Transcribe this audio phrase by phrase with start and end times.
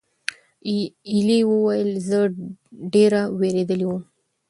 [1.09, 2.19] ایلي وویل: "زه
[2.93, 4.01] ډېره وېرېدلې وم."